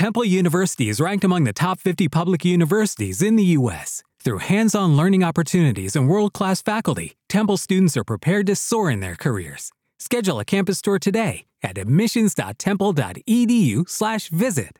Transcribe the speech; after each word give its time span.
Temple 0.00 0.24
University 0.24 0.88
is 0.88 0.96
ranked 0.98 1.24
among 1.24 1.44
the 1.44 1.52
top 1.52 1.78
50 1.78 2.08
public 2.08 2.42
universities 2.42 3.20
in 3.20 3.36
the 3.36 3.44
U.S. 3.58 4.02
Through 4.24 4.38
hands 4.38 4.74
on 4.74 4.96
learning 4.96 5.22
opportunities 5.22 5.94
and 5.94 6.08
world 6.08 6.32
class 6.32 6.62
faculty, 6.62 7.18
Temple 7.28 7.58
students 7.58 7.98
are 7.98 8.04
prepared 8.04 8.46
to 8.46 8.56
soar 8.56 8.90
in 8.90 9.00
their 9.00 9.14
careers. 9.14 9.72
Schedule 9.98 10.40
a 10.40 10.44
campus 10.46 10.80
tour 10.80 10.98
today 10.98 11.44
at 11.62 11.76
admissions.temple.edu/slash 11.76 14.28
visit. 14.30 14.78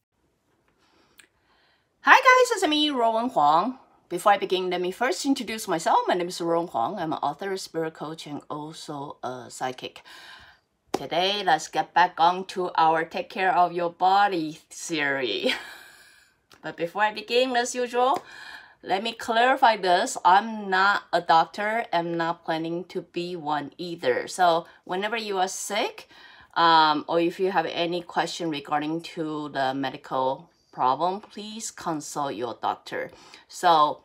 Hi 2.01 2.17
guys, 2.17 2.51
it's 2.53 2.67
me, 2.67 2.89
Ruowen 2.89 3.31
Huang. 3.31 3.79
Before 4.09 4.33
I 4.33 4.39
begin, 4.39 4.71
let 4.71 4.81
me 4.81 4.91
first 4.91 5.27
introduce 5.27 5.69
myself. 5.69 5.99
My 6.09 6.15
name 6.15 6.29
is 6.29 6.41
Ruowen 6.41 6.71
Huang. 6.71 6.99
I'm 6.99 7.13
an 7.13 7.19
author, 7.19 7.55
spirit 7.59 7.93
coach, 7.93 8.27
and 8.27 8.41
also 8.49 9.19
a 9.23 9.51
psychic. 9.51 10.01
Today, 11.01 11.42
let's 11.42 11.69
get 11.69 11.94
back 11.94 12.17
on 12.19 12.44
to 12.48 12.71
our 12.76 13.06
Take 13.06 13.30
Care 13.30 13.56
of 13.56 13.72
Your 13.72 13.88
Body 13.88 14.60
series. 14.69 15.54
but 16.62 16.77
before 16.77 17.00
I 17.00 17.14
begin, 17.14 17.56
as 17.56 17.74
usual, 17.74 18.22
let 18.82 19.02
me 19.02 19.14
clarify 19.14 19.78
this. 19.78 20.18
I'm 20.27 20.68
not 20.68 21.05
a 21.10 21.22
doctor. 21.22 21.86
I'm 21.91 22.18
not 22.18 22.44
planning 22.44 22.84
to 22.92 23.00
be 23.00 23.34
one 23.34 23.72
either. 23.78 24.28
So 24.28 24.66
whenever 24.84 25.16
you 25.16 25.38
are 25.38 25.48
sick, 25.48 26.06
um, 26.52 27.06
or 27.08 27.19
if 27.19 27.41
you 27.41 27.50
have 27.50 27.64
any 27.64 28.02
question 28.02 28.50
regarding 28.50 29.00
to 29.16 29.48
the 29.55 29.72
medical 29.72 30.50
problem, 30.70 31.22
please 31.22 31.70
consult 31.70 32.34
your 32.34 32.58
doctor. 32.60 33.10
So 33.48 34.02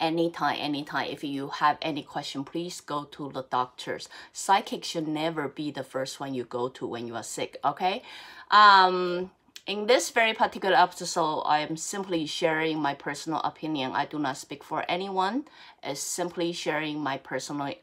anytime, 0.00 0.56
anytime, 0.58 1.08
if 1.10 1.22
you 1.22 1.48
have 1.48 1.78
any 1.82 2.02
question, 2.02 2.44
please 2.44 2.80
go 2.80 3.04
to 3.04 3.30
the 3.30 3.42
doctors. 3.50 4.08
Psychic 4.32 4.84
should 4.84 5.06
never 5.06 5.46
be 5.48 5.70
the 5.70 5.84
first 5.84 6.18
one 6.18 6.34
you 6.34 6.44
go 6.44 6.68
to 6.70 6.86
when 6.86 7.06
you 7.06 7.14
are 7.14 7.22
sick, 7.22 7.58
okay? 7.64 8.02
Um, 8.50 9.30
in 9.66 9.86
this 9.86 10.10
very 10.10 10.32
particular 10.32 10.76
episode, 10.76 11.42
I 11.42 11.60
am 11.60 11.76
simply 11.76 12.26
sharing 12.26 12.80
my 12.80 12.94
personal 12.94 13.40
opinion. 13.40 13.92
I 13.92 14.06
do 14.06 14.18
not 14.18 14.38
speak 14.38 14.64
for 14.64 14.84
anyone. 14.88 15.44
It's 15.82 16.00
simply 16.00 16.52
sharing 16.52 16.98
my 16.98 17.18
personal 17.18 17.74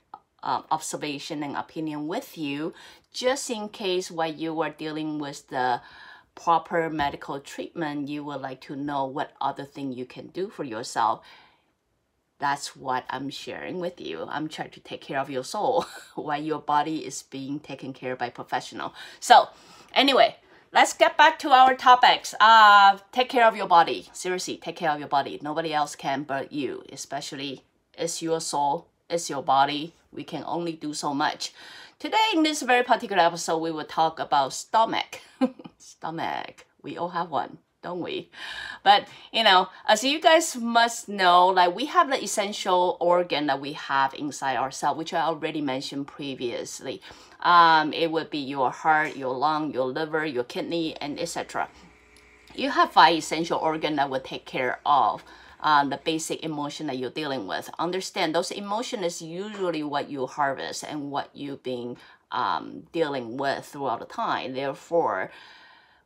uh, 0.43 0.61
observation 0.71 1.43
and 1.43 1.55
opinion 1.55 2.07
with 2.07 2.37
you, 2.37 2.73
just 3.13 3.49
in 3.49 3.69
case 3.69 4.11
while 4.11 4.31
you 4.31 4.59
are 4.61 4.69
dealing 4.69 5.19
with 5.19 5.47
the 5.49 5.81
proper 6.35 6.89
medical 6.89 7.39
treatment, 7.39 8.07
you 8.07 8.23
would 8.23 8.41
like 8.41 8.61
to 8.61 8.75
know 8.75 9.05
what 9.05 9.33
other 9.41 9.65
thing 9.65 9.91
you 9.91 10.05
can 10.05 10.27
do 10.27 10.49
for 10.49 10.63
yourself. 10.63 11.25
That's 12.39 12.75
what 12.75 13.05
I'm 13.09 13.29
sharing 13.29 13.79
with 13.79 13.99
you. 13.99 14.25
I'm 14.29 14.47
trying 14.47 14.69
to 14.71 14.79
take 14.79 15.01
care 15.01 15.19
of 15.19 15.29
your 15.29 15.43
soul 15.43 15.85
while 16.15 16.41
your 16.41 16.59
body 16.59 17.05
is 17.05 17.23
being 17.23 17.59
taken 17.59 17.93
care 17.93 18.13
of 18.13 18.19
by 18.19 18.29
professional. 18.29 18.93
So 19.19 19.49
anyway, 19.93 20.35
let's 20.71 20.93
get 20.93 21.17
back 21.17 21.39
to 21.39 21.49
our 21.49 21.73
topics. 21.73 22.35
Uh, 22.39 22.97
take 23.11 23.29
care 23.29 23.45
of 23.45 23.55
your 23.55 23.67
body. 23.67 24.07
Seriously, 24.13 24.57
take 24.57 24.75
care 24.75 24.91
of 24.91 24.99
your 24.99 25.07
body. 25.07 25.39
Nobody 25.41 25.73
else 25.73 25.95
can 25.95 26.23
but 26.23 26.51
you, 26.51 26.83
especially 26.91 27.63
it's 27.97 28.21
your 28.21 28.39
soul, 28.39 28.87
it's 29.09 29.29
your 29.29 29.41
body. 29.41 29.93
We 30.11 30.23
can 30.23 30.43
only 30.45 30.73
do 30.73 30.93
so 30.93 31.13
much. 31.13 31.53
Today, 31.99 32.29
in 32.35 32.43
this 32.43 32.61
very 32.61 32.83
particular 32.83 33.23
episode, 33.23 33.57
we 33.57 33.71
will 33.71 33.83
talk 33.83 34.19
about 34.19 34.53
stomach. 34.53 35.21
stomach. 35.79 36.67
We 36.83 36.95
all 36.95 37.09
have 37.09 37.31
one, 37.31 37.57
don't 37.83 38.01
we? 38.01 38.29
But, 38.83 39.07
you 39.31 39.43
know, 39.43 39.69
as 39.87 40.03
you 40.03 40.19
guys 40.19 40.55
must 40.55 41.09
know, 41.09 41.47
like 41.47 41.75
we 41.75 41.85
have 41.85 42.09
the 42.09 42.21
essential 42.21 42.97
organ 42.99 43.47
that 43.47 43.61
we 43.61 43.73
have 43.73 44.13
inside 44.13 44.57
ourselves, 44.57 44.97
which 44.97 45.13
I 45.13 45.21
already 45.21 45.61
mentioned 45.61 46.07
previously. 46.07 47.01
Um, 47.41 47.93
it 47.93 48.11
would 48.11 48.29
be 48.29 48.39
your 48.39 48.71
heart, 48.71 49.15
your 49.15 49.35
lung, 49.35 49.73
your 49.73 49.85
liver, 49.85 50.25
your 50.25 50.43
kidney, 50.43 50.95
and 50.97 51.19
etc. 51.19 51.69
You 52.55 52.71
have 52.71 52.91
five 52.91 53.17
essential 53.17 53.59
organ 53.59 53.95
that 53.97 54.09
will 54.09 54.19
take 54.19 54.45
care 54.45 54.79
of 54.85 55.23
uh, 55.59 55.85
the 55.85 55.97
basic 55.97 56.43
emotion 56.43 56.87
that 56.87 56.97
you're 56.97 57.11
dealing 57.11 57.47
with. 57.47 57.69
Understand 57.77 58.33
those 58.33 58.51
emotion 58.51 59.03
is 59.03 59.21
usually 59.21 59.83
what 59.83 60.09
you 60.09 60.25
harvest 60.25 60.83
and 60.83 61.11
what 61.11 61.29
you've 61.35 61.63
been 61.63 61.97
um, 62.31 62.87
dealing 62.91 63.37
with 63.37 63.65
throughout 63.65 63.99
the 63.99 64.05
time. 64.05 64.53
Therefore, 64.53 65.31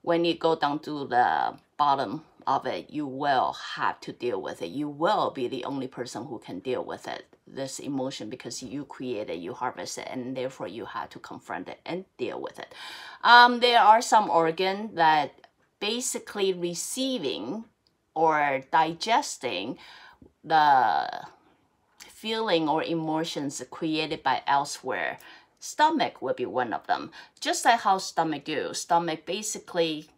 when 0.02 0.26
you 0.26 0.36
go 0.36 0.56
down 0.56 0.80
to 0.80 1.08
the 1.08 1.54
bottom 1.78 2.24
of 2.48 2.66
it, 2.66 2.90
you 2.90 3.06
will 3.06 3.56
have 3.76 4.00
to 4.02 4.12
deal 4.12 4.42
with 4.42 4.62
it. 4.62 4.70
You 4.70 4.90
will 4.90 5.32
be 5.32 5.48
the 5.48 5.64
only 5.66 5.88
person 5.88 6.26
who 6.26 6.40
can 6.40 6.60
deal 6.60 6.84
with 6.84 7.08
it, 7.08 7.26
this 7.46 7.80
emotion, 7.80 8.30
because 8.30 8.64
you 8.64 8.86
create 8.86 9.30
it, 9.30 9.38
you 9.38 9.54
harvest 9.54 9.98
it, 9.98 10.08
and 10.10 10.36
therefore 10.36 10.68
you 10.68 10.86
have 10.86 11.10
to 11.12 11.20
confront 11.20 11.70
it 11.70 11.80
and 11.86 12.06
deal 12.18 12.42
with 12.42 12.58
it. 12.58 12.74
Um, 13.24 13.60
there 13.60 13.80
are 13.80 14.02
some 14.02 14.30
organ 14.30 14.96
that 14.96 15.34
basically 15.80 16.54
receiving 16.54 17.66
or 18.16 18.62
digesting 18.72 19.78
the 20.44 21.26
feeling 22.00 22.70
or 22.70 22.84
emotions 22.84 23.64
created 23.72 24.22
by 24.22 24.42
elsewhere. 24.46 25.18
Stomach 25.62 26.24
will 26.24 26.34
be 26.34 26.46
one 26.46 26.74
of 26.74 26.88
them. 26.88 27.12
Just 27.40 27.66
like 27.66 27.82
how 27.82 28.00
stomach 28.00 28.46
do. 28.46 28.74
Stomach 28.74 29.28
basically, 29.28 30.10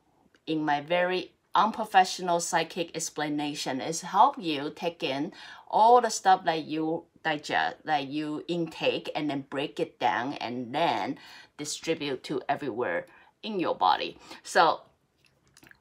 in 0.47 0.63
my 0.63 0.79
very 0.79 1.33
unprofessional 1.53 2.39
psychic 2.39 2.95
explanation, 2.95 3.81
is 3.81 4.01
help 4.01 4.37
you 4.39 4.71
take 4.73 5.03
in 5.03 5.33
all 5.67 5.99
the 5.99 6.09
stuff 6.09 6.45
that 6.45 6.63
you 6.63 7.03
digest, 7.23 7.75
that 7.83 8.07
you 8.07 8.45
intake, 8.47 9.11
and 9.13 9.29
then 9.29 9.45
break 9.49 9.81
it 9.81 9.99
down 9.99 10.33
and 10.35 10.73
then 10.73 11.19
distribute 11.57 12.23
to 12.23 12.41
everywhere 12.47 13.05
in 13.43 13.59
your 13.59 13.75
body. 13.75 14.17
So 14.43 14.83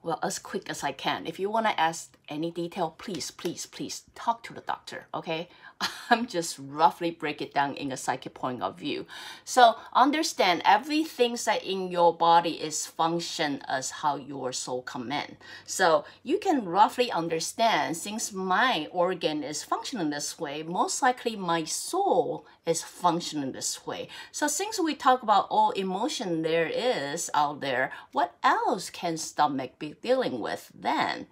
well, 0.03 0.19
as 0.25 0.41
quick 0.41 0.69
as 0.69 0.83
I 0.83 0.91
can. 0.91 1.27
If 1.27 1.39
you 1.39 1.49
want 1.49 1.67
to 1.67 1.81
ask 1.81 2.17
any 2.33 2.51
detail, 2.51 2.95
please, 2.97 3.31
please, 3.31 3.67
please 3.67 4.03
talk 4.15 4.43
to 4.45 4.53
the 4.53 4.61
doctor, 4.63 5.07
okay? 5.15 5.49
I'm 6.11 6.27
just 6.27 6.59
roughly 6.59 7.11
break 7.11 7.41
it 7.41 7.55
down 7.55 7.75
in 7.75 7.93
a 7.93 7.97
psychic 7.97 8.35
point 8.35 8.63
of 8.63 8.79
view. 8.79 9.07
So 9.45 9.77
understand 9.93 10.63
everything 10.65 11.37
that 11.47 11.65
in 11.65 11.89
your 11.89 12.15
body 12.15 12.53
is 12.53 12.87
function 12.87 13.63
as 13.69 13.91
how 13.91 14.17
your 14.17 14.53
soul 14.53 14.83
command. 14.83 15.37
So 15.67 16.05
you 16.23 16.39
can 16.39 16.65
roughly 16.65 17.11
understand 17.11 17.97
since 17.97 18.33
my 18.33 18.89
organ 18.91 19.43
is 19.43 19.65
functioning 19.65 20.11
this 20.11 20.39
way, 20.39 20.63
most 20.63 21.03
likely 21.03 21.37
my 21.37 21.65
soul 21.65 22.47
is 22.67 22.83
functioning 22.83 23.53
this 23.53 23.87
way. 23.87 24.09
So 24.31 24.47
since 24.47 24.79
we 24.79 24.95
talk 24.95 25.23
about 25.23 25.47
all 25.51 25.71
emotion 25.73 26.43
there 26.43 26.67
is 26.67 27.31
out 27.35 27.61
there, 27.61 27.91
what 28.13 28.35
else 28.43 28.91
can 28.91 29.17
stomach 29.17 29.79
be 29.79 29.95
dealing 30.03 30.41
with 30.41 30.71
then? 30.75 31.27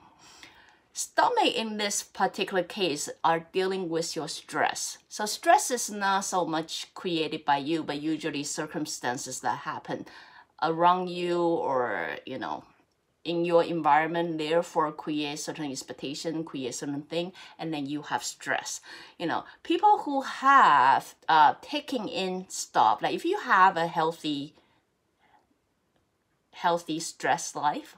Stomach 0.93 1.55
in 1.55 1.77
this 1.77 2.03
particular 2.03 2.63
case 2.63 3.09
are 3.23 3.47
dealing 3.53 3.89
with 3.89 4.17
your 4.17 4.29
stress. 4.29 4.99
So 5.09 5.25
stress 5.25 5.71
is 5.71 5.89
not 5.91 6.25
so 6.25 6.45
much 6.45 6.93
created 6.95 7.45
by 7.45 7.59
you, 7.59 7.83
but 7.83 8.03
usually 8.03 8.43
circumstances 8.43 9.41
that 9.41 9.59
happen 9.61 10.07
around 10.63 11.09
you 11.09 11.41
or, 11.41 12.17
you 12.27 12.39
know, 12.39 12.65
in 13.25 13.45
your 13.45 13.63
environment 13.63 14.39
therefore 14.39 14.91
create 14.93 15.39
certain 15.39 15.71
expectation 15.71 16.43
create 16.43 16.75
certain 16.75 17.03
thing 17.03 17.33
and 17.59 17.73
then 17.73 17.85
you 17.85 18.01
have 18.03 18.25
stress 18.25 18.81
you 19.19 19.27
know 19.27 19.45
people 19.63 19.99
who 19.99 20.23
have 20.23 21.15
uh 21.29 21.55
taking 21.61 22.09
in 22.09 22.47
stuff 22.49 23.03
like 23.03 23.15
if 23.15 23.25
you 23.25 23.39
have 23.41 23.77
a 23.77 23.87
healthy 23.87 24.55
healthy 26.53 26.99
stress 26.99 27.55
life 27.55 27.97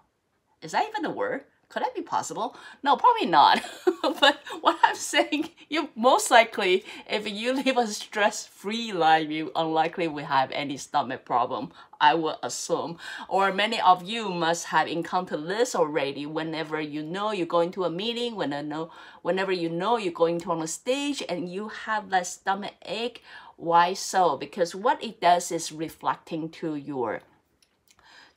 is 0.61 0.73
that 0.73 0.89
even 0.89 1.05
a 1.05 1.11
word 1.11 1.45
could 1.73 1.83
that 1.83 1.95
be 1.95 2.03
possible? 2.03 2.55
No, 2.83 2.97
probably 2.97 3.25
not. 3.25 3.63
but 4.03 4.41
what 4.61 4.79
I'm 4.85 4.95
saying, 4.95 5.49
you 5.71 5.89
most 5.97 6.31
likely, 6.31 6.85
if 7.09 7.27
you 7.27 7.55
live 7.55 7.79
a 7.79 7.87
stress-free 7.87 8.93
life, 8.93 9.31
you 9.31 9.51
unlikely 9.57 10.07
will 10.07 10.27
have 10.27 10.51
any 10.53 10.77
stomach 10.77 11.25
problem. 11.25 11.73
I 11.99 12.13
would 12.13 12.37
assume. 12.43 12.99
Or 13.27 13.55
many 13.55 13.81
of 13.81 14.03
you 14.03 14.29
must 14.29 14.67
have 14.67 14.87
encountered 14.87 15.47
this 15.47 15.75
already. 15.75 16.27
Whenever 16.27 16.79
you 16.79 17.03
know 17.03 17.33
you're 17.33 17.47
going 17.47 17.71
to 17.73 17.85
a 17.85 17.91
meeting, 17.91 18.37
when 18.37 18.53
I 18.53 18.61
know, 18.61 18.91
whenever 19.23 19.53
you 19.53 19.71
know 19.71 19.97
you're 19.97 20.13
going 20.13 20.41
to 20.41 20.51
on 20.51 20.61
a 20.61 20.67
stage, 20.67 21.23
and 21.27 21.51
you 21.51 21.69
have 21.69 22.11
that 22.11 22.27
stomach 22.27 22.75
ache. 22.85 23.23
Why 23.57 23.95
so? 23.95 24.37
Because 24.37 24.75
what 24.75 25.03
it 25.03 25.21
does 25.21 25.51
is 25.51 25.73
reflecting 25.73 26.51
to 26.51 26.75
your 26.75 27.23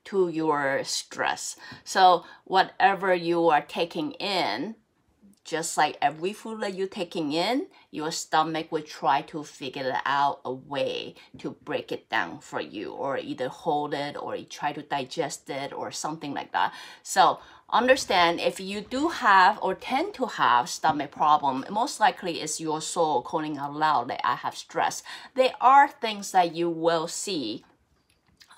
to 0.05 0.29
your 0.29 0.83
stress. 0.83 1.55
So 1.83 2.25
whatever 2.45 3.13
you 3.13 3.49
are 3.49 3.61
taking 3.61 4.11
in, 4.13 4.75
just 5.45 5.77
like 5.77 5.95
every 6.01 6.33
food 6.33 6.61
that 6.61 6.73
you're 6.73 6.87
taking 6.87 7.31
in, 7.31 7.67
your 7.91 8.11
stomach 8.11 8.71
will 8.71 8.81
try 8.81 9.21
to 9.21 9.43
figure 9.43 9.95
out 10.03 10.41
a 10.43 10.51
way 10.51 11.13
to 11.37 11.51
break 11.63 11.91
it 11.91 12.09
down 12.09 12.39
for 12.39 12.59
you 12.59 12.91
or 12.91 13.19
either 13.19 13.47
hold 13.47 13.93
it 13.93 14.17
or 14.17 14.35
try 14.49 14.73
to 14.73 14.81
digest 14.81 15.49
it 15.49 15.71
or 15.71 15.91
something 15.91 16.33
like 16.33 16.51
that. 16.51 16.73
So 17.03 17.39
understand 17.69 18.39
if 18.39 18.59
you 18.59 18.81
do 18.81 19.09
have 19.09 19.59
or 19.61 19.75
tend 19.75 20.15
to 20.15 20.25
have 20.25 20.67
stomach 20.67 21.11
problem, 21.11 21.63
most 21.69 21.99
likely 21.99 22.41
it's 22.41 22.59
your 22.59 22.81
soul 22.81 23.21
calling 23.21 23.57
out 23.59 23.75
loud 23.75 24.09
that 24.09 24.21
I 24.25 24.35
have 24.35 24.57
stress. 24.57 25.03
There 25.35 25.53
are 25.61 25.87
things 25.87 26.31
that 26.31 26.55
you 26.55 26.71
will 26.71 27.07
see 27.07 27.63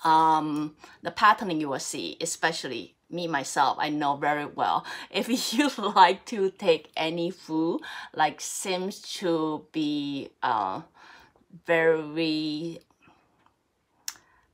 um, 0.04 0.76
the 1.02 1.10
patterning 1.10 1.60
you 1.60 1.68
will 1.68 1.78
see, 1.78 2.16
especially 2.20 2.94
me 3.10 3.26
myself, 3.26 3.78
I 3.80 3.88
know 3.88 4.16
very 4.16 4.46
well. 4.46 4.84
If 5.10 5.28
you 5.52 5.70
like 5.94 6.24
to 6.26 6.50
take 6.50 6.90
any 6.96 7.30
food, 7.30 7.80
like 8.14 8.40
seems 8.40 9.00
to 9.20 9.66
be 9.72 10.30
uh, 10.42 10.82
very 11.66 12.80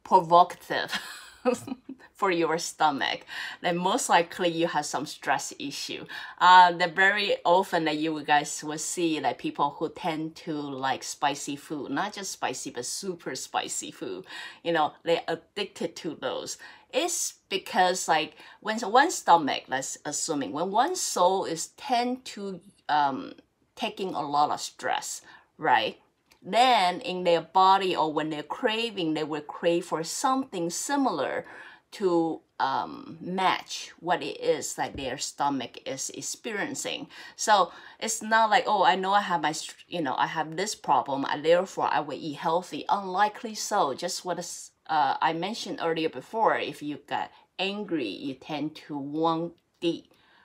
provocative 0.04 0.98
for 2.14 2.30
your 2.30 2.58
stomach, 2.58 3.26
then 3.60 3.76
most 3.76 4.08
likely 4.08 4.48
you 4.48 4.68
have 4.68 4.86
some 4.86 5.04
stress 5.04 5.52
issue. 5.58 6.06
Uh, 6.38 6.70
that 6.72 6.94
very 6.94 7.36
often 7.44 7.84
that 7.84 7.98
you 7.98 8.22
guys 8.22 8.62
will 8.62 8.78
see 8.78 9.20
like 9.20 9.38
people 9.38 9.70
who 9.78 9.88
tend 9.88 10.36
to 10.36 10.52
like 10.52 11.02
spicy 11.02 11.56
food, 11.56 11.90
not 11.90 12.12
just 12.12 12.32
spicy 12.32 12.70
but 12.70 12.86
super 12.86 13.34
spicy 13.34 13.90
food. 13.90 14.24
You 14.62 14.72
know, 14.72 14.92
they're 15.02 15.22
addicted 15.26 15.96
to 15.96 16.14
those. 16.14 16.56
It's 16.92 17.34
because 17.48 18.06
like 18.06 18.34
when 18.60 18.78
one 18.78 19.10
stomach, 19.10 19.64
let's 19.66 19.98
assuming 20.04 20.52
when 20.52 20.70
one 20.70 20.94
soul 20.94 21.44
is 21.44 21.68
tend 21.76 22.24
to 22.26 22.60
um, 22.88 23.34
taking 23.74 24.14
a 24.14 24.22
lot 24.22 24.50
of 24.50 24.60
stress, 24.60 25.20
right? 25.58 25.98
then 26.46 27.00
in 27.00 27.24
their 27.24 27.40
body 27.40 27.96
or 27.96 28.12
when 28.12 28.28
they're 28.28 28.42
craving, 28.42 29.14
they 29.14 29.24
will 29.24 29.40
crave 29.40 29.86
for 29.86 30.04
something 30.04 30.68
similar 30.68 31.46
to 31.94 32.40
um, 32.60 33.18
match 33.20 33.92
what 34.00 34.22
it 34.22 34.40
is 34.40 34.74
that 34.74 34.96
their 34.96 35.18
stomach 35.18 35.78
is 35.86 36.10
experiencing. 36.10 37.08
So 37.36 37.72
it's 38.00 38.22
not 38.22 38.50
like, 38.50 38.64
oh, 38.66 38.84
I 38.84 38.96
know 38.96 39.12
I 39.12 39.20
have 39.22 39.42
my, 39.42 39.54
you 39.88 40.02
know, 40.02 40.14
I 40.16 40.26
have 40.26 40.56
this 40.56 40.74
problem, 40.74 41.26
and 41.30 41.44
therefore 41.44 41.88
I 41.90 42.00
will 42.00 42.18
eat 42.18 42.36
healthy. 42.36 42.84
Unlikely 42.88 43.54
so. 43.54 43.94
Just 43.94 44.24
what 44.24 44.38
uh, 44.86 45.16
I 45.20 45.32
mentioned 45.32 45.80
earlier 45.82 46.08
before, 46.08 46.58
if 46.58 46.82
you 46.82 46.98
get 47.08 47.32
angry, 47.58 48.08
you 48.08 48.34
tend 48.34 48.76
to 48.86 48.96
want 48.96 49.54
the 49.80 50.04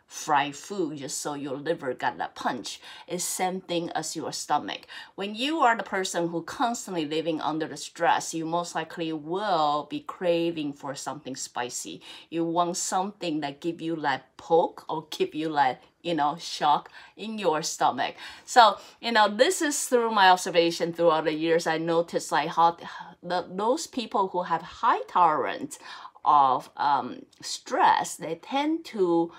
fried 0.10 0.56
food 0.56 0.98
just 0.98 1.22
so 1.22 1.36
your 1.36 1.56
liver 1.56 1.94
got 1.94 2.18
that 2.18 2.34
punch. 2.34 2.82
It's 3.08 3.24
same 3.24 3.62
thing 3.62 3.92
as 3.92 4.16
your 4.16 4.34
stomach. 4.34 4.88
When 5.14 5.36
you 5.36 5.60
are 5.60 5.78
the 5.78 5.84
person 5.84 6.30
who 6.30 6.42
constantly 6.42 7.06
living 7.06 7.40
under 7.40 7.68
the 7.68 7.78
stress, 7.78 8.34
you 8.34 8.44
most 8.44 8.74
likely 8.74 9.14
will 9.14 9.88
be 9.88 10.00
craving 10.00 10.74
for 10.74 10.96
something 10.96 11.36
spicy. 11.36 12.02
You 12.32 12.44
want 12.44 12.78
something 12.78 13.42
that 13.42 13.62
give 13.62 13.82
you 13.82 13.96
that 13.98 14.36
poke 14.36 14.84
or 14.90 15.06
give 15.12 15.36
you 15.36 15.48
like 15.48 15.80
you 16.02 16.16
know 16.16 16.38
shock 16.40 16.90
in 17.18 17.38
your 17.38 17.62
stomach 17.62 18.16
so 18.46 18.78
you 19.02 19.12
know 19.12 19.28
this 19.28 19.62
is 19.62 19.86
through 19.86 20.10
my 20.10 20.30
observation 20.30 20.94
throughout 20.94 21.26
the 21.26 21.34
years 21.34 21.68
i 21.68 21.78
noticed 21.78 22.32
like 22.32 22.48
how 22.48 22.78
the, 23.22 23.46
those 23.52 23.86
people 23.86 24.30
who 24.30 24.44
have 24.44 24.62
high 24.62 25.02
tolerance 25.10 25.78
of 26.24 26.70
um, 26.78 27.26
stress 27.42 28.16
they 28.16 28.36
tend 28.36 28.86
to 28.86 29.30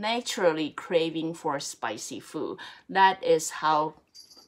naturally 0.00 0.70
craving 0.70 1.34
for 1.34 1.58
spicy 1.60 2.20
food. 2.20 2.58
That 2.88 3.22
is 3.22 3.50
how, 3.50 3.94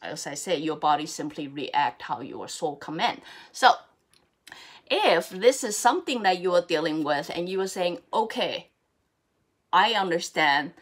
as 0.02 0.26
I 0.26 0.35
say, 0.35 0.56
your 0.58 0.76
body 0.76 1.06
simply 1.06 1.49
react 1.49 2.02
how 2.02 2.20
your 2.20 2.49
soul 2.49 2.76
command. 2.76 3.23
So 3.52 3.73
if 4.91 5.31
this 5.31 5.62
is 5.62 5.76
something 5.76 6.23
that 6.23 6.41
you 6.41 6.55
are 6.55 6.62
dealing 6.67 7.05
with 7.05 7.31
and 7.35 7.49
you 7.49 7.61
are 7.61 7.69
saying, 7.69 7.99
okay, 8.12 8.69
I 9.73 9.93
understand, 9.93 10.73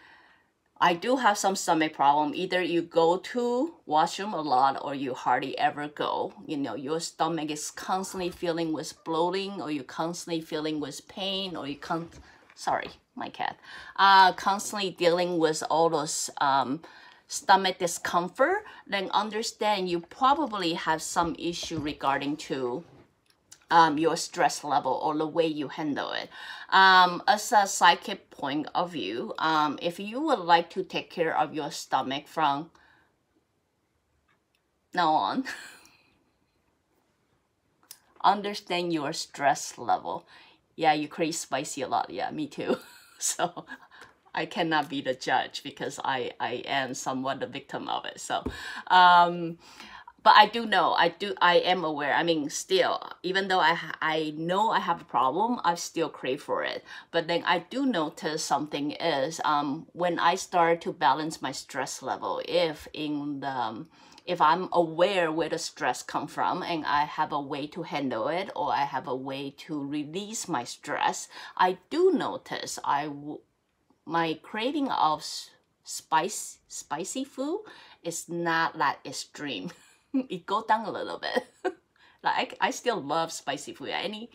I 0.81 0.95
do 0.95 1.17
have 1.17 1.37
some 1.37 1.57
stomach 1.57 1.93
problem. 1.93 2.33
Either 2.35 2.63
you 2.63 2.83
go 2.83 3.19
to 3.19 3.75
washroom 3.85 4.33
a 4.33 4.41
lot 4.41 4.79
or 4.81 4.95
you 4.95 5.13
hardly 5.13 5.59
ever 5.59 5.89
go. 5.89 6.33
You 6.47 6.57
know, 6.57 6.75
your 6.75 7.01
stomach 7.01 7.51
is 7.51 7.71
constantly 7.71 8.31
feeling 8.31 8.73
with 8.73 9.03
bloating 9.05 9.61
or 9.61 9.71
you 9.71 9.83
constantly 9.83 10.41
feeling 10.41 10.79
with 10.81 11.07
pain 11.09 11.57
or 11.57 11.67
you 11.67 11.77
can't, 11.77 12.09
sorry, 12.59 12.91
my 13.15 13.29
cat, 13.29 13.57
uh, 13.97 14.33
constantly 14.33 14.91
dealing 14.91 15.39
with 15.39 15.63
all 15.71 15.89
those 15.89 16.29
um, 16.41 16.83
stomach 17.29 17.79
discomfort, 17.79 18.65
then 18.85 19.09
understand 19.13 19.89
you 19.89 20.01
probably 20.01 20.73
have 20.73 21.01
some 21.01 21.37
issue 21.39 21.79
regarding 21.79 22.37
to 22.37 22.83
um, 23.71 23.97
your 23.97 24.17
stress 24.17 24.65
level 24.65 24.93
or 25.05 25.17
the 25.17 25.27
way 25.27 25.47
you 25.47 25.69
handle 25.69 26.11
it. 26.11 26.31
Um, 26.71 27.23
as 27.29 27.53
a 27.53 27.65
psychic 27.65 28.29
point 28.31 28.67
of 28.75 28.91
view, 28.91 29.35
um, 29.39 29.79
if 29.81 30.01
you 30.01 30.21
would 30.21 30.41
like 30.41 30.69
to 30.71 30.83
take 30.83 31.11
care 31.11 31.37
of 31.37 31.55
your 31.55 31.71
stomach 31.71 32.27
from 32.27 32.73
now 34.93 35.13
on, 35.13 35.45
understand 38.25 38.93
your 38.93 39.13
stress 39.13 39.79
level. 39.79 40.27
Yeah, 40.79 40.93
you 40.93 41.09
crave 41.09 41.35
spicy 41.35 41.83
a 41.83 41.89
lot. 41.89 42.09
Yeah, 42.09 42.31
me 42.31 42.47
too. 42.47 42.77
so 43.19 43.65
I 44.33 44.47
cannot 44.47 44.89
be 44.89 45.01
the 45.01 45.13
judge 45.13 45.65
because 45.65 45.99
I, 46.05 46.31
I 46.39 46.63
am 46.67 46.95
somewhat 46.95 47.41
the 47.41 47.49
victim 47.49 47.89
of 47.89 48.05
it. 48.05 48.21
So, 48.21 48.45
um, 48.87 49.59
but 50.29 50.37
I 50.37 50.45
do 50.45 50.67
know, 50.67 50.93
I 50.93 51.09
do, 51.09 51.35
I 51.41 51.55
am 51.55 51.85
aware. 51.85 52.13
I 52.13 52.23
mean, 52.23 52.51
still, 52.51 53.01
even 53.23 53.49
though 53.49 53.61
I, 53.61 53.79
I 54.03 54.35
know 54.37 54.69
I 54.69 54.79
have 54.79 55.01
a 55.01 55.05
problem, 55.07 55.59
I 55.65 55.75
still 55.75 56.11
crave 56.11 56.43
for 56.43 56.63
it. 56.63 56.85
But 57.11 57.29
then 57.29 57.43
I 57.47 57.61
do 57.61 57.87
notice 57.87 58.45
something 58.45 58.91
is, 58.91 59.41
um, 59.43 59.87
when 59.95 60.19
I 60.19 60.35
start 60.35 60.83
to 60.83 60.93
balance 60.93 61.41
my 61.41 61.51
stress 61.53 62.03
level, 62.03 62.43
if 62.47 62.87
in 62.93 63.41
the, 63.41 63.49
um, 63.49 63.89
if 64.27 64.39
I'm 64.43 64.69
aware 64.71 65.33
where 65.33 65.49
the 65.49 65.57
stress 65.57 66.03
come 66.03 66.27
from 66.27 66.63
and 66.63 66.85
I 66.85 67.07
have 67.07 67.33
a 67.33 67.41
way 67.41 67.67
to 67.69 67.85
handle 67.85 68.29
it 68.29 68.51
or 68.55 68.71
I 68.71 68.85
have 68.85 69.09
a 69.09 69.17
way 69.17 69.55
to 69.65 69.83
release 69.83 70.47
my 70.47 70.65
stress, 70.65 71.29
I 71.57 71.79
do 71.89 72.13
notice 72.13 72.79
I 72.85 73.05
w- 73.05 73.41
my 74.05 74.39
craving 74.43 74.91
of 74.91 75.25
spice 75.85 76.59
spicy 76.69 77.25
food 77.25 77.63
is 78.03 78.29
not 78.29 78.77
that 78.77 78.99
extreme. 79.07 79.71
it 80.29 80.47
go 80.47 80.65
down 80.67 80.87
a 80.87 80.91
little 80.91 81.19
bit. 81.19 81.47
like 82.23 82.57
I, 82.61 82.69
I 82.69 82.71
still 82.71 83.01
love 83.01 83.33
spicy 83.33 83.73
food. 83.73 83.91
Any 83.91 84.31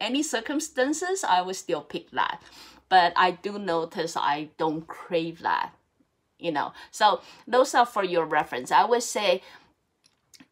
any 0.00 0.22
circumstances, 0.22 1.24
I 1.24 1.40
will 1.42 1.54
still 1.54 1.82
pick 1.82 2.10
that. 2.10 2.42
But 2.88 3.12
I 3.16 3.30
do 3.32 3.58
notice 3.58 4.16
I 4.16 4.50
don't 4.58 4.86
crave 4.86 5.40
that 5.42 5.72
you 6.42 6.50
know. 6.50 6.72
So 6.90 7.20
those 7.46 7.74
are 7.74 7.86
for 7.86 8.04
your 8.04 8.24
reference. 8.26 8.72
I 8.72 8.84
would 8.84 9.02
say 9.02 9.42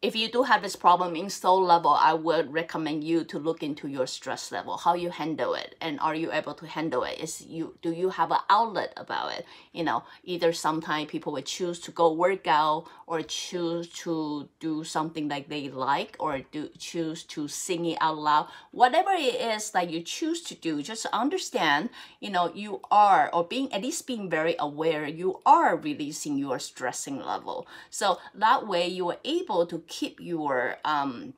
if 0.01 0.15
you 0.15 0.29
do 0.29 0.43
have 0.43 0.61
this 0.61 0.75
problem 0.75 1.15
in 1.15 1.29
soul 1.29 1.63
level, 1.63 1.91
I 1.91 2.13
would 2.13 2.51
recommend 2.53 3.03
you 3.03 3.23
to 3.25 3.39
look 3.39 3.63
into 3.63 3.87
your 3.87 4.07
stress 4.07 4.51
level, 4.51 4.77
how 4.77 4.93
you 4.93 5.09
handle 5.09 5.53
it, 5.53 5.75
and 5.81 5.99
are 5.99 6.15
you 6.15 6.31
able 6.31 6.53
to 6.55 6.65
handle 6.65 7.03
it? 7.03 7.19
Is 7.19 7.41
you 7.41 7.77
do 7.81 7.91
you 7.91 8.09
have 8.09 8.31
an 8.31 8.39
outlet 8.49 8.93
about 8.97 9.33
it? 9.33 9.45
You 9.73 9.83
know, 9.83 10.03
either 10.23 10.53
sometimes 10.53 11.09
people 11.09 11.33
would 11.33 11.45
choose 11.45 11.79
to 11.81 11.91
go 11.91 12.11
work 12.13 12.47
out 12.47 12.85
or 13.07 13.21
choose 13.21 13.89
to 13.89 14.47
do 14.59 14.83
something 14.83 15.27
like 15.27 15.49
they 15.49 15.69
like 15.69 16.15
or 16.19 16.39
do 16.51 16.69
choose 16.77 17.23
to 17.23 17.47
sing 17.47 17.85
it 17.85 17.97
out 18.01 18.17
loud. 18.17 18.47
Whatever 18.71 19.11
it 19.11 19.35
is 19.35 19.71
that 19.71 19.89
you 19.89 20.01
choose 20.01 20.41
to 20.43 20.55
do, 20.55 20.81
just 20.81 21.05
understand, 21.07 21.89
you 22.19 22.29
know, 22.29 22.51
you 22.53 22.81
are 22.89 23.29
or 23.33 23.43
being 23.43 23.71
at 23.73 23.81
least 23.81 24.07
being 24.07 24.29
very 24.29 24.55
aware, 24.59 25.07
you 25.07 25.41
are 25.45 25.75
releasing 25.75 26.37
your 26.37 26.59
stressing 26.59 27.19
level. 27.19 27.67
So 27.89 28.19
that 28.33 28.67
way 28.67 28.87
you 28.87 29.09
are 29.09 29.17
able 29.25 29.65
keep 29.87 30.19
your 30.19 30.77
um, 30.85 31.33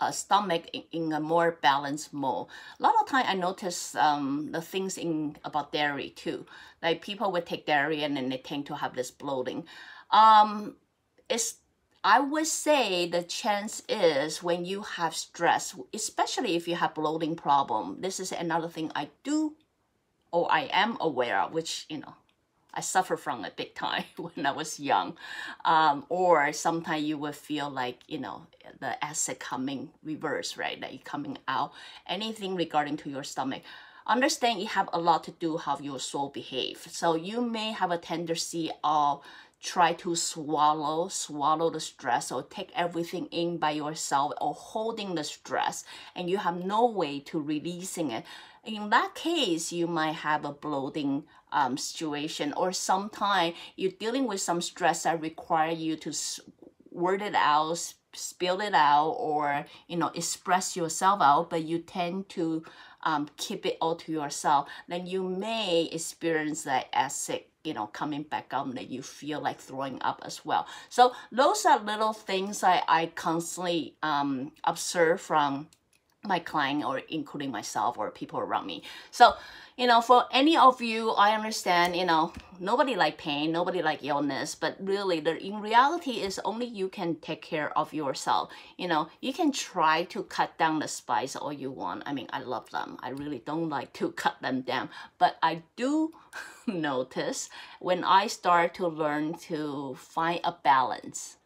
uh, 0.00 0.10
stomach 0.10 0.64
in, 0.72 0.82
in, 0.92 1.12
a 1.12 1.20
more 1.20 1.58
balanced 1.62 2.12
mode. 2.12 2.46
A 2.78 2.82
lot 2.82 2.94
of 3.00 3.06
time 3.06 3.24
I 3.28 3.34
notice 3.34 3.94
um, 3.94 4.50
the 4.52 4.62
things 4.62 4.96
in 4.96 5.36
about 5.44 5.72
dairy 5.72 6.10
too. 6.10 6.46
Like 6.82 7.02
people 7.02 7.30
would 7.32 7.46
take 7.46 7.66
dairy 7.66 8.02
and 8.02 8.16
then 8.16 8.28
they 8.28 8.38
tend 8.38 8.66
to 8.66 8.76
have 8.76 8.94
this 8.94 9.10
bloating. 9.10 9.64
Um, 10.10 10.76
it's 11.28 11.56
I 12.02 12.20
would 12.20 12.46
say 12.46 13.06
the 13.06 13.22
chance 13.22 13.82
is 13.86 14.42
when 14.42 14.64
you 14.64 14.80
have 14.82 15.14
stress, 15.14 15.76
especially 15.92 16.56
if 16.56 16.66
you 16.66 16.76
have 16.76 16.94
bloating 16.94 17.36
problem. 17.36 18.00
This 18.00 18.18
is 18.18 18.32
another 18.32 18.68
thing 18.68 18.90
I 18.94 19.10
do 19.22 19.54
or 20.32 20.50
I 20.50 20.70
am 20.72 20.96
aware 20.98 21.38
of, 21.40 21.52
which 21.52 21.84
you 21.90 21.98
know 21.98 22.14
I 22.74 22.80
suffer 22.80 23.16
from 23.16 23.44
it 23.44 23.56
big 23.56 23.74
time 23.74 24.04
when 24.16 24.46
I 24.46 24.52
was 24.52 24.80
young. 24.80 25.16
Um, 25.64 26.04
or 26.08 26.52
sometimes 26.52 27.04
you 27.04 27.18
will 27.18 27.32
feel 27.32 27.70
like, 27.70 27.98
you 28.06 28.18
know, 28.18 28.46
the 28.80 29.02
acid 29.04 29.38
coming 29.38 29.90
reverse, 30.02 30.56
right? 30.56 30.80
Like 30.80 31.04
coming 31.04 31.38
out. 31.48 31.72
Anything 32.06 32.54
regarding 32.54 32.96
to 32.98 33.10
your 33.10 33.24
stomach. 33.24 33.62
Understand 34.06 34.60
it 34.60 34.68
have 34.68 34.88
a 34.92 34.98
lot 34.98 35.24
to 35.24 35.30
do 35.32 35.56
how 35.56 35.78
your 35.78 36.00
soul 36.00 36.30
behave. 36.30 36.86
So 36.90 37.14
you 37.14 37.40
may 37.42 37.72
have 37.72 37.90
a 37.90 37.98
tendency 37.98 38.70
of 38.82 39.20
try 39.62 39.92
to 39.92 40.16
swallow, 40.16 41.08
swallow 41.08 41.70
the 41.70 41.80
stress 41.80 42.32
or 42.32 42.42
take 42.42 42.70
everything 42.74 43.26
in 43.26 43.58
by 43.58 43.70
yourself 43.70 44.32
or 44.40 44.54
holding 44.54 45.14
the 45.14 45.24
stress 45.24 45.84
and 46.16 46.30
you 46.30 46.38
have 46.38 46.64
no 46.64 46.86
way 46.86 47.20
to 47.20 47.40
releasing 47.40 48.10
it. 48.10 48.24
In 48.64 48.90
that 48.90 49.14
case, 49.14 49.72
you 49.72 49.86
might 49.86 50.16
have 50.16 50.44
a 50.44 50.52
bloating 50.52 51.24
um, 51.52 51.76
situation, 51.78 52.52
or 52.52 52.72
sometimes 52.72 53.56
you're 53.76 53.90
dealing 53.92 54.26
with 54.26 54.40
some 54.40 54.60
stress 54.60 55.04
that 55.04 55.20
require 55.20 55.70
you 55.70 55.96
to 55.96 56.12
word 56.90 57.22
it 57.22 57.34
out, 57.34 57.94
spill 58.12 58.60
it 58.60 58.74
out, 58.74 59.12
or 59.12 59.64
you 59.88 59.96
know 59.96 60.10
express 60.14 60.76
yourself 60.76 61.22
out, 61.22 61.48
but 61.48 61.64
you 61.64 61.78
tend 61.78 62.28
to 62.30 62.62
um, 63.02 63.28
keep 63.36 63.64
it 63.64 63.78
all 63.80 63.96
to 63.96 64.12
yourself, 64.12 64.68
then 64.88 65.06
you 65.06 65.22
may 65.22 65.88
experience 65.90 66.64
that 66.64 66.88
acid 66.92 67.44
you 67.64 67.74
know 67.74 67.86
coming 67.86 68.22
back 68.22 68.52
up 68.52 68.70
that 68.74 68.90
you 68.90 69.02
feel 69.02 69.40
like 69.40 69.58
throwing 69.58 70.00
up 70.02 70.22
as 70.24 70.44
well. 70.44 70.66
So 70.88 71.12
those 71.32 71.64
are 71.66 71.78
little 71.78 72.12
things 72.12 72.62
i, 72.62 72.82
I 72.88 73.06
constantly 73.14 73.96
um, 74.02 74.52
observe 74.64 75.20
from 75.20 75.68
my 76.24 76.38
client 76.38 76.84
or 76.84 76.98
including 77.08 77.50
myself 77.50 77.96
or 77.96 78.10
people 78.10 78.40
around 78.40 78.66
me. 78.66 78.82
So 79.10 79.34
you 79.80 79.86
know 79.86 80.02
for 80.02 80.26
any 80.30 80.58
of 80.58 80.82
you 80.82 81.10
i 81.12 81.34
understand 81.34 81.96
you 81.96 82.04
know 82.04 82.30
nobody 82.58 82.94
like 82.94 83.16
pain 83.16 83.50
nobody 83.50 83.80
like 83.80 84.04
illness 84.04 84.54
but 84.54 84.76
really 84.78 85.20
the 85.20 85.42
in 85.42 85.58
reality 85.58 86.20
is 86.20 86.38
only 86.44 86.66
you 86.66 86.86
can 86.86 87.14
take 87.16 87.40
care 87.40 87.76
of 87.78 87.94
yourself. 87.94 88.50
You 88.76 88.88
know 88.88 89.08
you 89.22 89.32
can 89.32 89.50
try 89.52 90.04
to 90.12 90.22
cut 90.24 90.58
down 90.58 90.80
the 90.80 90.88
spice 90.88 91.34
all 91.34 91.52
you 91.52 91.70
want. 91.70 92.02
I 92.04 92.12
mean 92.12 92.28
i 92.30 92.40
love 92.40 92.68
them. 92.70 92.98
I 93.02 93.10
really 93.10 93.42
don't 93.46 93.70
like 93.70 93.94
to 93.94 94.12
cut 94.24 94.36
them 94.42 94.60
down. 94.60 94.90
But 95.18 95.36
i 95.42 95.62
do 95.76 96.12
notice 96.66 97.48
when 97.78 98.04
i 98.04 98.26
start 98.26 98.74
to 98.74 98.86
learn 98.86 99.32
to 99.48 99.96
find 99.98 100.40
a 100.44 100.52
balance 100.52 101.38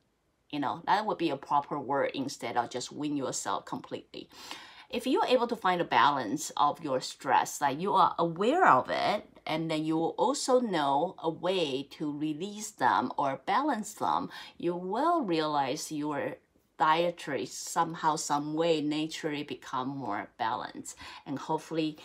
you 0.54 0.60
know 0.60 0.82
that 0.86 1.04
would 1.04 1.18
be 1.18 1.30
a 1.30 1.36
proper 1.36 1.78
word 1.78 2.12
instead 2.14 2.56
of 2.56 2.70
just 2.70 2.92
win 2.92 3.16
yourself 3.16 3.64
completely. 3.64 4.28
If 4.88 5.06
you're 5.08 5.26
able 5.26 5.48
to 5.48 5.56
find 5.56 5.80
a 5.80 5.84
balance 5.84 6.52
of 6.56 6.84
your 6.84 7.00
stress 7.00 7.60
like 7.60 7.80
you 7.80 7.92
are 7.94 8.14
aware 8.16 8.66
of 8.68 8.88
it 8.88 9.26
and 9.44 9.68
then 9.68 9.84
you 9.84 9.96
will 9.96 10.14
also 10.16 10.60
know 10.60 11.16
a 11.18 11.28
way 11.28 11.88
to 11.96 12.16
release 12.16 12.70
them 12.70 13.10
or 13.18 13.40
balance 13.44 13.94
them 13.94 14.30
you 14.56 14.76
will 14.76 15.24
realize 15.24 15.90
your 15.90 16.36
dietary 16.78 17.46
somehow 17.46 18.16
some 18.16 18.54
way 18.54 18.80
naturally 18.80 19.42
become 19.42 19.88
more 19.88 20.28
balanced. 20.38 20.96
And 21.26 21.38
hopefully 21.38 21.98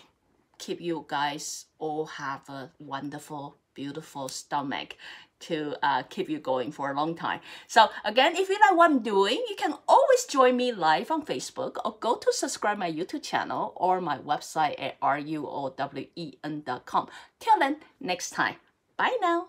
keep 0.58 0.82
you 0.82 1.06
guys 1.08 1.66
all 1.80 2.06
have 2.06 2.48
a 2.50 2.72
wonderful 2.80 3.58
beautiful 3.74 4.28
stomach 4.28 4.98
to 5.42 5.76
uh, 5.84 6.04
keep 6.04 6.30
you 6.30 6.40
going 6.40 6.72
for 6.72 6.92
a 6.92 6.96
long 6.96 7.16
time. 7.16 7.40
So 7.68 7.90
again, 8.06 8.36
if 8.36 8.50
you 8.50 8.58
like 8.60 8.78
what 8.78 8.92
I'm 8.92 9.00
doing, 9.00 9.44
you 9.50 9.56
can 9.56 9.74
always 9.88 10.26
join 10.26 10.58
me 10.58 10.72
live 10.72 11.12
on 11.12 11.26
Facebook 11.26 11.78
or 11.84 11.98
go 12.00 12.16
to 12.16 12.34
subscribe 12.34 12.78
my 12.78 12.92
YouTube 12.92 13.24
channel 13.24 13.74
or 13.76 14.02
my 14.02 14.18
website 14.18 14.82
at 14.82 15.00
ruowen.com. 15.02 15.48
Till 17.40 17.60
then, 17.60 17.78
next 18.00 18.32
time. 18.32 18.56
Bye 18.98 19.18
now. 19.22 19.48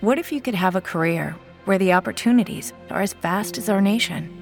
What 0.00 0.18
if 0.18 0.32
you 0.32 0.40
could 0.40 0.56
have 0.56 0.74
a 0.74 0.80
career 0.80 1.36
where 1.64 1.78
the 1.78 1.92
opportunities 1.92 2.72
are 2.90 3.02
as 3.02 3.12
vast 3.12 3.56
as 3.56 3.68
our 3.68 3.80
nation? 3.80 4.41